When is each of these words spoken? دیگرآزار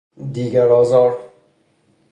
دیگرآزار 0.33 1.17